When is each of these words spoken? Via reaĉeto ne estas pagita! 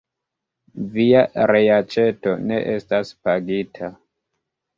Via 0.95 1.21
reaĉeto 1.51 2.33
ne 2.47 2.59
estas 2.73 3.13
pagita! 3.29 3.93